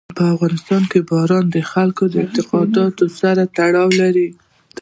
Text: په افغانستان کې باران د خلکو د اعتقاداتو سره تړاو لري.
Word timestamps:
په 0.17 0.23
افغانستان 0.33 0.83
کې 0.91 0.99
باران 1.09 1.45
د 1.51 1.57
خلکو 1.71 2.03
د 2.09 2.15
اعتقاداتو 2.23 3.05
سره 3.19 3.41
تړاو 3.55 3.89
لري. 4.01 4.29